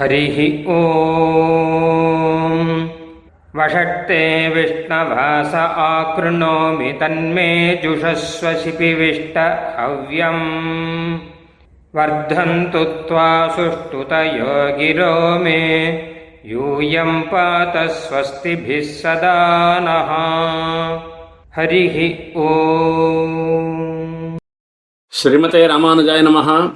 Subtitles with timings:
[0.00, 0.80] हरिः ओ
[3.56, 9.38] वषट्ते विष्णवास आकृणोमि तन्मे जुषस्वशिपिविष्ट
[9.78, 11.18] हव्यम्।
[11.96, 15.88] वर्धन्तु त्वा सुष्ठुतयो गिरो मे।
[16.46, 19.36] यूयम् पात स्वस्तिभिः सदा
[19.82, 20.10] नः।
[21.56, 22.48] हरिः ओ
[25.12, 26.70] श्रीमते रामानुजाय नमः।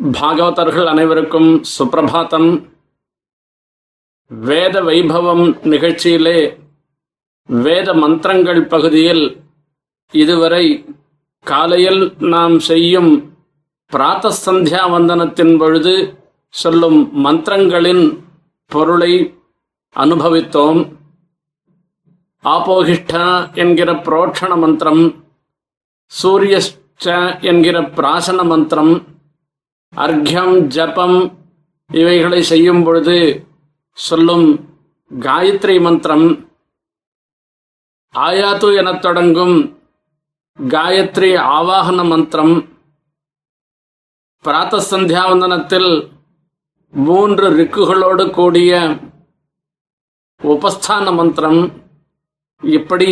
[0.00, 2.66] பாகவதர்கள் அனைவருக்கும் சுப்பிரபாத்தம்.
[4.30, 6.58] வேத வைபவம் நிகழ்ச்சியிலே
[7.44, 9.42] வேத மந்திரங்கள் பகுதியில்
[10.10, 10.84] இதுவரை
[11.44, 13.36] காலையில் நாம் செய்யும்
[13.92, 15.94] பிராத்த சந்தியா வந்தனத்தின் பொழுது
[16.48, 18.24] சொல்லும் மந்திரங்களின்
[18.66, 19.34] பொருளை
[19.96, 20.96] அனுபவித்தோம்.
[22.44, 25.24] ஆபோகிஷ்டா என்கிற புரோட்சண மந்திரம்
[26.22, 29.18] சூரியஷ்ட என்கிற பிராசன மந்திரம்
[29.96, 31.16] அர்க்யம் ஜபம்
[31.90, 33.46] இவைகளை செய்யும் பொழுது
[33.96, 34.46] சொல்லும்
[35.10, 36.26] காயத்ரி மந்திரம்
[38.14, 39.56] ஆயாது எனத் தொடங்கும்
[40.58, 42.54] காயத்ரி ஆவாகன மந்திரம்
[44.44, 45.90] பிராத்த சந்தியாவந்தனத்தில்
[46.92, 48.72] மூன்று ரிக்குகளோடு கூடிய
[50.42, 51.60] உபஸ்தான மந்திரம்.
[52.62, 53.10] இப்படி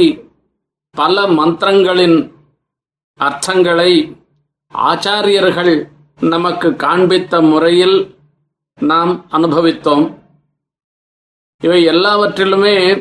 [0.91, 2.19] பல மந்திரங்களின்
[3.21, 3.93] அர்த்தங்களை
[4.75, 5.75] ஆச்சாரியர்கள்
[6.21, 8.17] நமக்கு காண்பித்த முறையில்
[8.77, 10.15] நாம் அனுபவித்தோம்.
[11.61, 12.95] இவை எல்லாவற்றிலுமே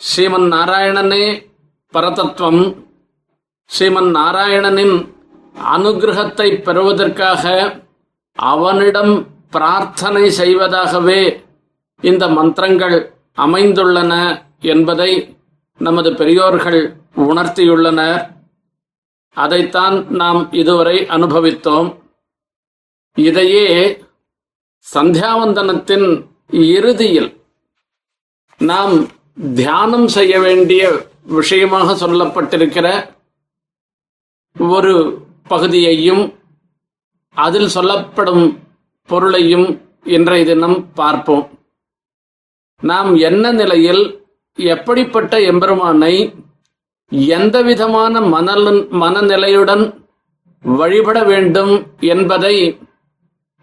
[0.00, 1.52] ஸ்ரீமன் நாராயணனே
[1.92, 2.84] பரதத்துவம்.
[3.70, 5.14] ஸ்ரீமன் நாராயணனின்
[5.74, 7.44] அனுகிரகத்தை பெறுவதற்காக
[8.34, 11.44] அவனிடம் பிரார்த்தனை செய்வதாகவே
[12.00, 15.36] இந்த மந்திரங்கள் அமைந்துள்ளன என்பதை
[15.78, 18.34] நமது பெரியோர்கள் உணர்த்தியுள்ளனர்.
[19.30, 22.04] அதைத்தான் நாம் இதுவரை அனுபவித்தோம்.
[23.16, 24.04] இதையே
[24.94, 27.40] சந்தியாவந்தனத்தின் இறுதியில்
[28.58, 29.08] நாம்
[29.54, 33.14] தியானம் செய்ய வேண்டிய விஷயமாக சொல்லப்பட்டிருக்கிற
[34.60, 36.34] ஒரு பகுதியையும்
[37.32, 38.62] அதில் சொல்லப்படும்
[39.06, 41.58] பொருளையும் இன்றைய தினம் பார்ப்போம்.
[42.78, 46.34] நாம் என்ன நிலையில் எப்படிப்பட்ட எம்பெருமானை
[47.10, 50.04] எந்த விதமான மனல மனநிலையுடன்
[50.62, 52.80] வழிபட வேண்டும் என்பதை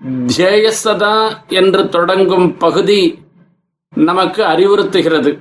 [0.06, 3.26] ஜேயசதா என்று தொடங்கும் பகுதி
[3.90, 5.40] நமக்கு அறிவுறுத்துகிறது.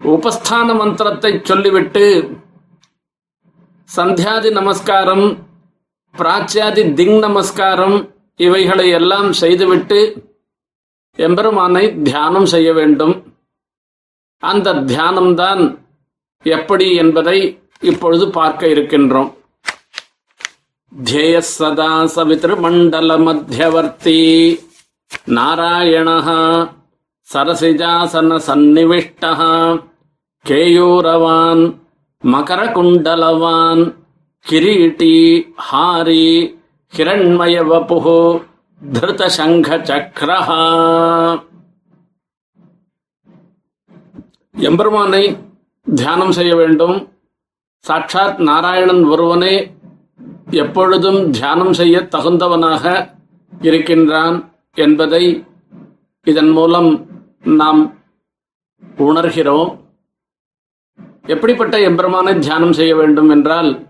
[0.00, 2.30] உபஸ்தான மந்திரத்தை சொல்லிவிட்டு
[3.84, 5.46] சந்தியாதி நமஸ்காரம்
[6.12, 10.28] பிராச்சியாதி திங் நமஸ்காரம் இவைகளை எல்லாம் செய்துவிட்டு
[11.16, 13.36] எம்பெருமானை தியானம் செய்ய வேண்டும்.
[14.38, 15.78] அந்த தியானம்தான்
[16.42, 19.37] எப்படி என்பதை இப்பொழுது பார்க்க இருக்கின்றோம்.
[20.91, 24.21] ध्येयः सदा सवितृमण्डलमध्यवर्ती
[25.29, 26.29] नारायणः
[27.27, 29.41] सरसिजासनसन्निविष्टः
[30.45, 31.63] केयूरवान्
[32.23, 33.83] मकरकुण्डलवान्
[34.45, 35.15] किरीटी
[35.61, 36.25] हारी
[36.93, 38.07] हिरण्मयवपुः
[38.81, 40.49] धृतशङ्खचक्रः
[44.55, 45.21] எம்பெருமானை
[45.87, 46.95] தியானம் செய்ய வேண்டும்
[47.85, 49.53] சாட்சாத் நாராயணன் ஒருவனே
[50.50, 53.14] எப்பொழுதும் தியானம் செய்ய தகுந்தவனாக
[53.60, 55.46] இருக்கின்றான் என்பதை
[56.22, 57.06] இதன் மூலம்
[57.44, 57.96] நாம்
[58.98, 59.78] உணர்கிறோம்.
[61.26, 63.86] எப்படிப்பட்ட எம்பெருமானை தியானம் செய்ய வேண்டும் என்றால்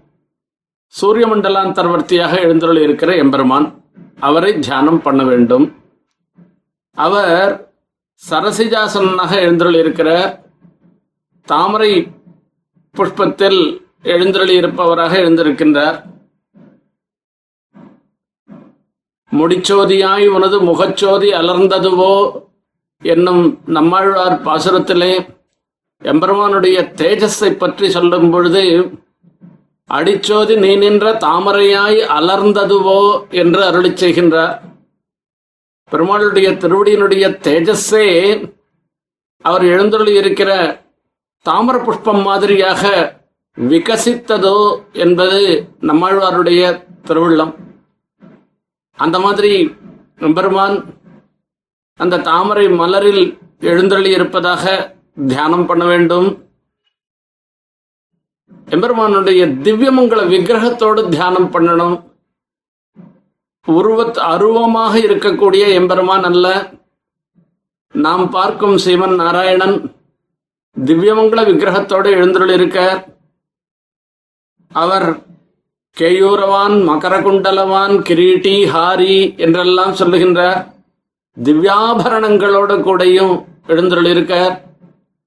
[0.86, 3.82] சூரிய மண்டலாந்தர்வர்த்தியாக எழுந்துள்ள இருக்கிற எம்பெருமான்
[4.20, 5.76] அவரை தியானம் பண்ண வேண்டும்.
[6.92, 7.70] அவர்
[8.30, 10.40] சரசிஜாசனாக எழுந்துள்ள இருக்கிற
[11.42, 12.12] தாமரை
[12.96, 16.16] புஷ்பத்தில் எழுந்தருளி இருப்பவராக எழுந்திருக்கின்றார்.
[19.32, 22.40] முடிச்சோதியாய் உனது முகச்சோதி அலர்ந்ததுவோ?
[23.02, 25.26] என்னும் நம்மாழ்வார் பாசுரத்திலே
[26.02, 28.64] எம்பெருமானுடைய தேஜஸை பற்றி சொல்லும் பொழுது
[29.90, 34.56] அடிச்சோதி நீ நின்ற தாமரையாய் அலர்ந்ததுவோ என்று அருளி செய்கின்றார்.
[35.92, 38.06] பெருமாளுடைய திருவடியினுடைய தேஜஸே
[39.44, 40.80] அவர் எழுந்துள்ளி இருக்கிற
[41.46, 43.14] தாமர புஷ்பம் மாதிரியாக
[43.58, 44.58] விகசித்ததோ
[44.92, 46.62] என்பது நம்மாழ்வாருடைய
[47.04, 47.54] திருவிழம்
[49.04, 49.52] அந்த மாதிரி
[50.36, 50.76] பெருமான்
[52.00, 53.24] அந்த தாமரை மலரில்
[53.70, 54.64] எழுந்தள்ளி இருப்பதாக
[55.30, 56.28] தியானம் பண்ண வேண்டும்.
[58.74, 61.96] எம்பெருமானுடைய திவ்யமங்கள விக்கிரகத்தோடு தியானம் பண்ணணும்.
[63.66, 66.46] உருவத் அருவமாக இருக்கக்கூடிய எம்பெருமான் அல்ல.
[67.94, 69.76] நாம் பார்க்கும் சீமன் நாராயணன்
[70.76, 72.78] திவ்யமங்கள விக்கிரகத்தோடு எழுந்துள்ள இருக்க
[74.82, 75.08] அவர்
[75.98, 80.40] கேயூரவான் மகரகுண்டலவான் கிரீட்டி ஹாரி என்றெல்லாம் சொல்லுகின்ற
[81.36, 84.54] திவ்யாபரணங்களோடு கூடையும் எழுந்தருளிருக்கார்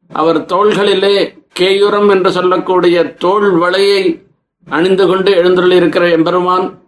[0.08, 1.16] அவர் தோள்களிலே
[1.60, 4.24] கேயூரம் என்று சொல்லக்கூடிய தோள் வளையை
[4.68, 6.80] அணிந்து கொண்டு எழுந்தருளிருக்கிற எம்பெருமான்.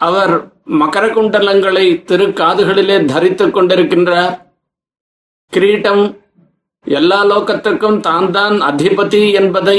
[0.00, 4.34] அவர் மகர குண்டலங்களை திருக்காதுகளிலே தரித்துக் கொண்டிருக்கின்றார்
[5.52, 6.16] கிரீட்டம்
[6.86, 9.78] எல்லா லோகத்திற்கும் தான் தான் அதிபதி என்பதை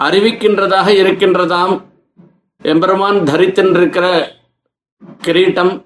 [0.00, 1.82] அறிவிக்கின்றதாக இருக்கின்றதாம்.
[2.62, 4.06] எம்பெருமான் தரித்தென்றிருக்கிற
[5.22, 5.82] கிரீட்டம்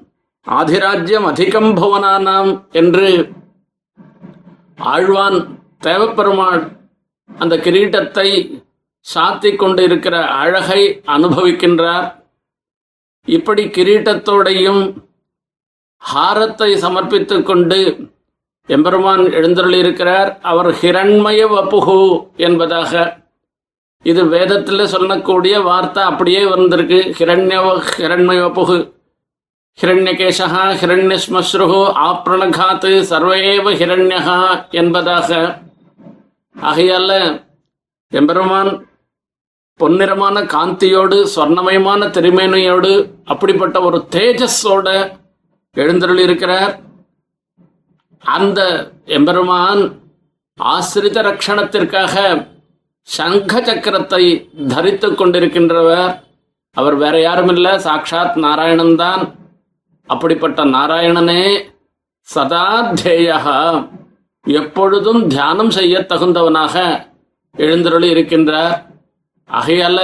[0.46, 3.32] ஆதிராஜ்யம் அதிகம் புவனானாம் என்று
[4.76, 5.48] ஆழ்வான்
[5.82, 6.76] தேவப்பெருமாள்
[7.38, 8.28] அந்த கிரீட்டத்தை
[9.14, 12.08] சாத்திக் கொண்டு இருக்கிற அழகை அனுபவிக்கின்றார்.
[13.24, 14.82] இப்படி கிரீட்டத்தோடையும்
[16.14, 18.10] ஹாரத்தை சமர்ப்பித்துக் கொண்டு
[18.66, 23.26] எம்பெருமான் எழுந்தருளியிருக்கிறார் அவர் ஹிரண்மய வப்புகு என்பதாக.
[24.02, 26.98] இது வேதத்தில் சொல்லக்கூடிய வார்த்தை அப்படியே வந்திருக்கு.
[27.18, 27.66] ஹிரண்யவ
[28.00, 28.42] ஹிரண்மய
[29.78, 30.46] ஹிரண்யகேஷா
[30.80, 34.38] ஹிரண்யஸ்மஸ்ருகு ஆப்ரணகாத்து சர்வேவ ஹிரண்யகா
[34.80, 35.30] என்பதாக.
[36.56, 37.10] ஆகையால
[38.12, 38.70] எம்பெருமான்
[39.80, 42.92] பொன்னிறமான காந்தியோடு சொர்ணமயமான திருமேனையோடு
[43.24, 44.88] அப்படிப்பட்ட ஒரு தேஜஸோட
[45.76, 46.72] எழுந்தருள் இருக்கிறார்
[48.24, 48.60] அந்த
[49.18, 49.82] எம்பெருமான்
[50.58, 52.14] ஆசிரித ரட்சணத்திற்காக
[53.16, 54.24] சங்க சக்கரத்தை
[54.72, 56.10] தரித்து கொண்டிருக்கின்றவர்.
[56.76, 59.22] அவர் வேற யாரும் இல்ல சாட்சாத் நாராயணன் தான்.
[60.08, 61.42] அப்படிப்பட்ட நாராயணனே
[62.28, 62.66] சதா
[63.00, 63.38] தேயா
[64.44, 66.74] எப்பொழுதும் தியானம் செய்ய தகுந்தவனாக
[67.54, 68.76] எழுந்தருளி இருக்கின்றார்.
[69.50, 69.98] ஆகையால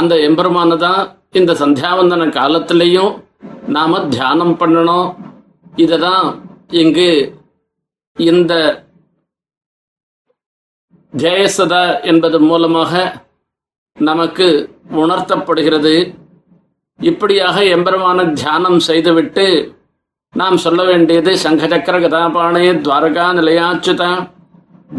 [0.00, 1.02] அந்த எம்பெருமான தான்
[1.38, 3.12] இந்த சந்தியாவந்தன காலத்திலையும்
[3.76, 5.08] நாம தியானம் பண்ணணும்.
[5.84, 6.26] இததான்
[6.82, 7.10] இங்கு
[8.16, 8.52] இந்த
[11.12, 12.92] ஜெயசதா என்பது மூலமாக
[13.98, 14.46] நமக்கு
[15.02, 15.94] உணர்த்தப்படுகிறது.
[17.00, 19.46] இப்படியாக எம்பெருமான தியானம் செய்துவிட்டு
[20.34, 24.10] நாம் சொல்ல வேண்டியது சங்கசக்கர கதாபாணே துவாரகா நிலையாச்சுதா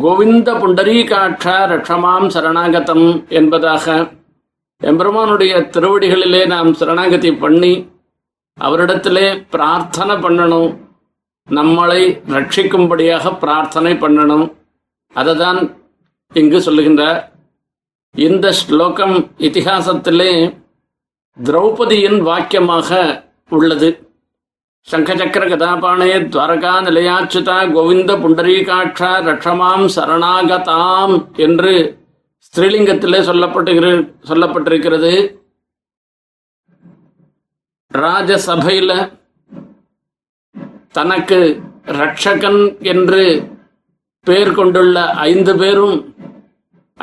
[0.04, 3.08] கோவிந்த புண்டரீகாட்சா ரக்ஷமாம் சரணாகதம்
[3.40, 3.96] என்பதாக
[4.82, 7.74] எம்பெருமானுடைய திருவடிகளிலே நாம் சரணாகதி பண்ணி
[8.58, 10.72] அவரிடத்திலே பிரார்த்தனை பண்ணணும்.
[11.50, 12.02] நம்மளை
[12.34, 14.48] ரட்சிக்கும்படியாக பிரார்த்தனை பண்ணணும்.
[15.16, 15.60] அதை தான்
[16.40, 17.20] இங்கு சொல்லுகின்றார்
[18.16, 19.16] இந்த ஸ்லோகம்
[19.48, 20.32] இத்திகாசத்திலே
[21.38, 22.90] திரௌபதியின் வாக்கியமாக
[23.58, 23.90] உள்ளது.
[24.88, 31.74] சங்கச்சக்கர கதாபாணே துவாரகா நிலையாச்சுதா கோவிந்த புண்டரீகாட்சா ரட்சமாம் சரணாகதாம் என்று
[32.46, 33.88] ஸ்திரீலிங்கத்திலே சொல்லப்பட்டுகிற
[34.30, 35.14] சொல்லப்பட்டிருக்கிறது.
[37.92, 38.96] ராஜசபையில்
[40.98, 41.40] தனக்கு
[42.00, 42.62] ரட்சகன்
[42.94, 43.24] என்று
[44.28, 44.98] பேர் கொண்டுள்ள
[45.30, 45.96] ஐந்து பேரும்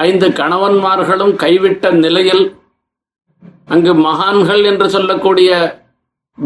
[0.06, 2.44] ஐந்து கணவன்மார்களும் கைவிட்ட நிலையில்
[3.66, 5.50] அங்கு மகான்கள் என்று சொல்லக்கூடிய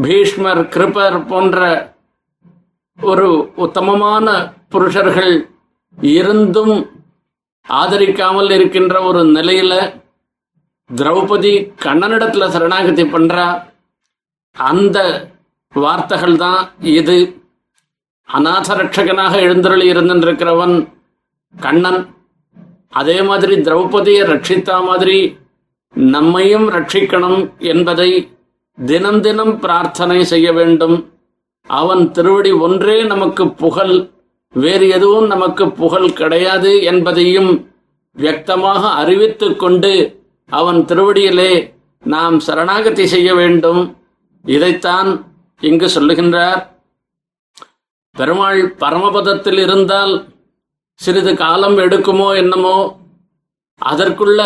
[0.03, 1.59] பீஷ்மர் கிருபர் போன்ற
[3.01, 4.27] ஒரு உத்தமமான
[4.69, 5.35] புருஷர்கள்
[6.17, 6.77] இருந்தும்
[7.69, 9.75] ஆதரிக்காமல் இருக்கின்ற ஒரு நிலையில
[10.91, 11.53] திரௌபதி
[11.85, 13.47] கண்ணனிடத்துல சரணாகதி பண்றா.
[14.53, 14.99] அந்த
[15.75, 17.19] வார்த்தைகள் தான் இது.
[18.29, 20.77] அநாத ரட்சகனாக எழுந்தருளி இருந்திருக்கிறவன்
[21.61, 22.01] கண்ணன்.
[22.93, 25.19] அதே மாதிரி திரௌபதியை ரட்சித்தா மாதிரி
[25.95, 27.41] நம்மையும் ரட்சிக்கணும்
[27.73, 28.11] என்பதை
[28.79, 30.97] தினம் தினம் பிரார்த்தனை செய்ய வேண்டும்.
[31.71, 33.95] அவன் திருவடி ஒன்றே நமக்கு புகழ்
[34.55, 37.51] வேறு எதுவும் நமக்கு புகழ் கிடையாது என்பதையும்
[38.17, 39.93] வியக்தமாக அறிவித்து கொண்டு
[40.51, 41.53] அவன் திருவடியிலே
[42.05, 43.97] நாம் சரணாகதி செய்ய வேண்டும்.
[44.45, 45.09] இதைத்தான்
[45.61, 46.63] இங்கு சொல்லுகின்றார்.
[48.17, 50.15] பெருமாள் பரமபதத்தில் இருந்தால்
[51.03, 53.01] சிறிது காலம் எடுக்குமோ என்னமோ
[53.85, 54.41] அதற்குள்ள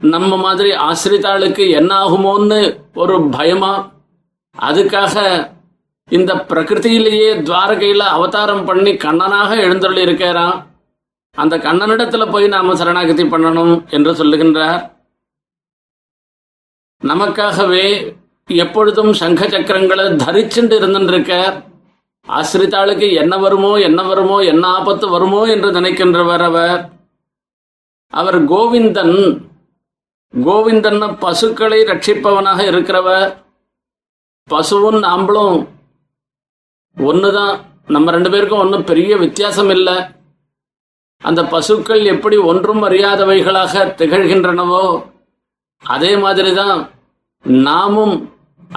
[0.00, 3.92] நம்ம மாதிரி ஆசிரித்தாளுக்கு என்ன ஆகுமோன்னு ஒரு பயமா?
[4.60, 5.14] அதுக்காக
[6.08, 10.56] இந்த பிரகிருதியிலேயே துவாரகையில அவதாரம் பண்ணி கண்ணனாக எழுந்தொள்ளி இருக்கிறான்
[11.36, 14.90] அந்த கண்ணனிடத்துல போய் நாம சரணாகதி பண்ணணும் என்று சொல்லுகின்றார்.
[17.04, 21.56] நமக்காகவே எப்பொழுதும் சங்க சக்கரங்களை தரிச்சுண்டு இருந்துருக்கார்
[22.36, 26.80] ஆசிரித்தாளுக்கு என்ன வருமோ என்ன வருமோ என்ன ஆபத்து வருமோ என்று நினைக்கின்றவர் அவர்.
[28.12, 29.16] அவர் கோவிந்தன்
[30.34, 33.28] கோவிந்தன் பசுக்களை ரட்சிப்பவனாக இருக்கிறவர்.
[34.48, 35.58] பசுவும் நாம்பளும்
[37.38, 37.54] தான்
[37.94, 39.96] நம்ம ரெண்டு பேருக்கும் ஒன்றும் பெரிய வித்தியாசம் இல்லை.
[41.22, 44.84] அந்த பசுக்கள் எப்படி ஒன்றும் அறியாதவைகளாக திகழ்கின்றனவோ
[45.82, 46.80] அதே மாதிரிதான்
[47.66, 48.14] நாமும்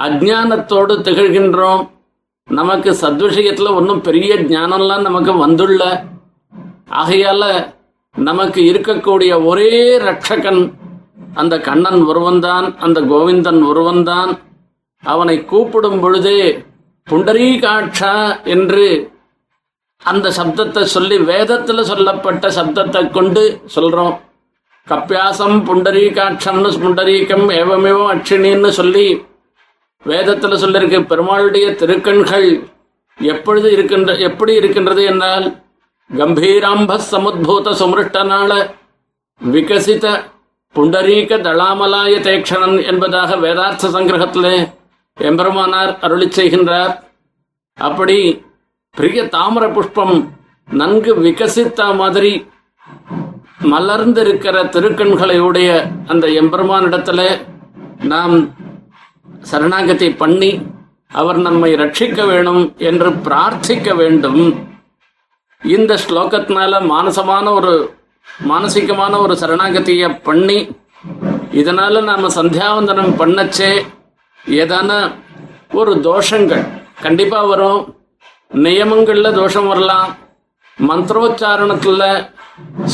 [0.05, 1.83] அஜ்ஞானத்தோடு திகழ்கின்றோம்.
[2.49, 5.81] நமக்கு சத்விஷயத்துல ஒன்றும் பெரிய ஞானம்லாம் நமக்கு வந்துள்ள.
[7.01, 7.43] ஆகையால
[8.15, 10.61] நமக்கு இருக்கக்கூடிய ஒரே ரட்சகன்
[11.33, 14.31] அந்த கண்ணன் ஒருவன்தான் அந்த கோவிந்தன் ஒருவன்தான்.
[15.03, 16.39] அவனை கூப்பிடும் பொழுதே
[17.07, 18.13] புண்டரீகாட்சா
[18.55, 18.87] என்று
[20.01, 23.43] அந்த சப்தத்தை சொல்லி வேதத்துல சொல்லப்பட்ட சப்தத்தை கொண்டு
[23.75, 24.15] சொல்றோம்.
[24.87, 29.07] கப்பியாசம் புண்டரீகாட்சம்னு புண்டரீகம் ஏவமேவம் அட்சிணின்னு சொல்லி
[30.03, 32.67] வேதத்தில் சொல்லியிருக்கு பெருமாளுடைய திருக்கண்கள்
[33.17, 35.61] எப்பொழுது இருக்கின்ற எப்படி இருக்கின்றது என்றால்
[36.17, 38.51] கம்பீராம்ப சமுத்பூத சுமிருஷ்டனால
[39.41, 40.05] விகசித
[40.75, 44.71] புண்டரீக தளாமலாய தேக்ஷணன் என்பதாக வேதார்த்த சங்கிரகத்திலே
[45.17, 46.93] எம்பெருமானார் அருளி செய்கின்றார்.
[47.73, 48.43] அப்படி
[48.91, 50.15] பிரிய தாமர புஷ்பம்
[50.69, 52.47] நன்கு விகசித்த மாதிரி
[53.63, 55.69] மலர்ந்திருக்கிற திருக்கண்களை உடைய
[56.07, 57.45] அந்த எம்பெருமானிடத்தில்
[58.03, 58.35] நாம்
[59.41, 60.51] சரணாகதி பண்ணி
[61.11, 64.67] அவர் நம்மை ரட்சிக்க வேணும் என்று பிரார்த்திக்க வேண்டும்.
[65.63, 67.93] இந்த ஸ்லோகத்தினால மானசமான ஒரு
[68.49, 70.75] மானசிகமான ஒரு சரணாகதியை பண்ணி
[71.51, 73.71] இதனால நாம சந்தியாவந்தனம் பண்ணச்சே
[74.47, 75.11] ஏதான
[75.73, 76.65] ஒரு தோஷங்கள்
[77.01, 77.95] கண்டிப்பா வரும்.
[78.53, 80.17] நியமங்கள்ல தோஷம் வரலாம்.
[80.89, 82.29] மந்திரோச்சாரணத்துல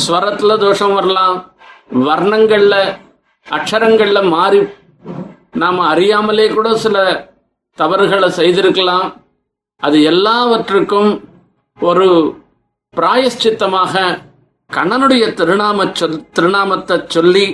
[0.01, 1.51] ஸ்வரத்துல தோஷம் வரலாம்.
[1.96, 2.75] வர்ணங்கள்ல
[3.50, 4.60] அக்ஷரங்கள்ல மாறி
[5.62, 6.98] நாம் அறியாமலே கூட சில
[7.78, 9.08] தவறுகளை செய்திருக்கலாம்.
[9.84, 11.12] அது எல்லாவற்றுக்கும்
[11.80, 12.08] ஒரு
[12.94, 13.94] பிராயஷ்சித்தமாக
[14.70, 17.46] கண்ணனுடைய திருநாம சொல் திருநாமத்தை சொல்லி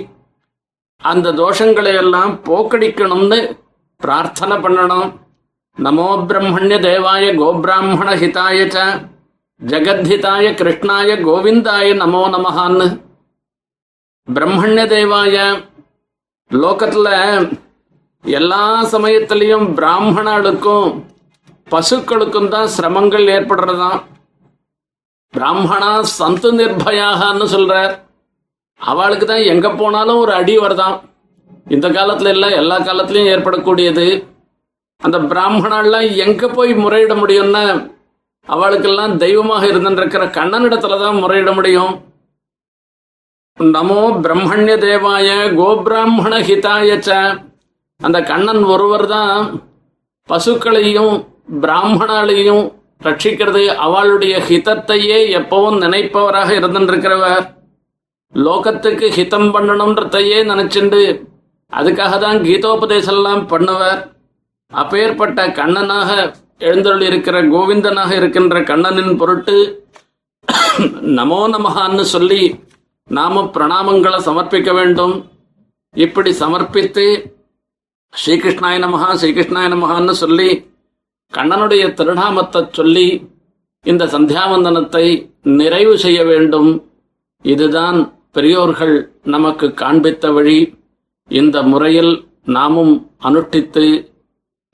[1.10, 3.38] அந்த தோஷங்களை எல்லாம் போக்கடிக்கணும்னு
[4.00, 5.08] பிரார்த்தனை பண்ணணும்.
[5.76, 8.78] நமோ பிரம்மண்ய தேவாய கோபிராமண ஹிதாய ச
[9.60, 12.86] ஜெகத்ஹிதாய கிருஷ்ணாய கோவிந்தாய நமோ நமஹான்னு.
[14.28, 15.36] பிரம்மண்ய தேவாய
[16.50, 17.12] லோகத்தில்
[18.24, 20.90] எல்லா சமயத்திலையும் பிராமணர்களுக்கும்
[21.72, 24.00] பசுக்களுக்கும் தான் சிரமங்கள் ஏற்படுறதாம்
[25.34, 27.94] பிராமணா சந்து நிர்பயாகன்னு சொல்றார்.
[28.80, 30.96] அவளுக்கு தான் எங்க போனாலும் ஒரு அடி வருதான்.
[31.74, 34.06] இந்த காலத்துல இல்ல எல்லா காலத்திலயும் ஏற்படக்கூடியது.
[35.02, 37.64] அந்த பிராமணாலாம் எங்க போய் முறையிட முடியும்னா
[38.48, 41.94] அவளுக்கெல்லாம் தெய்வமாக இருந்துருக்கிற கண்ணனிடத்துல தான் முறையிட முடியும்.
[43.58, 45.28] நமோ பிரம்மண்ய தேவாய
[45.58, 47.10] கோபிராமண ஹிதாய ச.
[48.06, 49.38] அந்த கண்ணன் ஒருவர் தான்
[50.28, 51.14] பசுக்களையும்
[51.62, 52.64] பிராமணாலையும்
[53.06, 53.62] ரட்சிக்கிறது.
[53.86, 57.44] அவளுடைய ஹிதத்தையே எப்பவும் நினைப்பவராக இருந்திருக்கிறவர்.
[58.34, 61.02] லோகத்துக்கு ஹிதம் பண்ணணுன்றதையே நினைச்சுண்டு
[61.72, 64.00] அதுக்காக தான் கீதோபதேசம்லாம் பண்ணுவார்.
[64.72, 66.10] அப்பேற்பட்ட கண்ணனாக
[66.68, 69.56] எழுந்தருள் இருக்கிற கோவிந்தனாக இருக்கின்ற கண்ணனின் பொருட்டு
[71.18, 72.42] நமோ நமகான்னு சொல்லி
[73.08, 75.14] நாம பிரணாமங்களை சமர்ப்பிக்க வேண்டும்.
[76.04, 77.06] இப்படி சமர்ப்பித்து
[78.22, 80.48] ஸ்ரீகிருஷ்ணாய நமகா ஸ்ரீகிருஷ்ணாய நமகான்னு சொல்லி
[81.32, 83.06] கண்ணனுடைய திருநாமத்தை சொல்லி
[83.84, 85.06] இந்த சந்தியாவந்தனத்தை
[85.58, 86.70] நிறைவு செய்ய வேண்டும்.
[87.44, 87.98] இதுதான்
[88.36, 88.94] பெரியோர்கள்
[89.34, 90.58] நமக்கு காண்பித்த வழி.
[91.30, 92.12] இந்த முறையில்
[92.56, 93.84] நாமும் அனுஷ்டித்து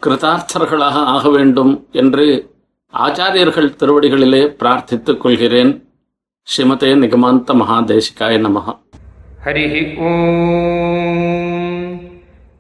[0.03, 2.27] கிருதார்த்தர்களாக ஆக வேண்டும் என்று
[2.95, 5.73] ஆச்சாரியர்கள் திருவடிகளிலே பிரார்த்தித்துக் கொள்கிறேன்.
[6.49, 8.75] ஸ்ரீமதே நிகமாந்த மகாதேசிகாய நமகா
[9.45, 9.67] ஹரி
[10.07, 11.50] ஓம்.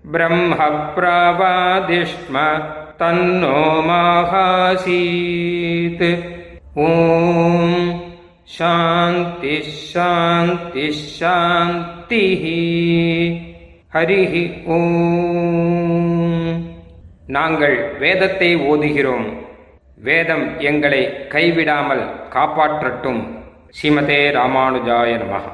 [0.05, 0.55] ब्रह्म
[0.95, 2.35] प्रवादिष्म
[2.99, 4.83] तन्नो माहासीत्
[6.79, 6.91] ॐ
[8.49, 12.43] शान्तिः शान्तिः शान्तिः
[13.95, 14.33] ஹரிः
[14.75, 16.15] ஓம்
[17.35, 19.27] நாங்கள் வேதத்தை ஓதுகிறோம்
[20.07, 22.03] வேதம் எங்களை கைவிடாமல்
[22.35, 23.21] காப்பாற்றட்டும்
[23.77, 25.45] ஸ்ரீமதே ராமானுஜாய நமः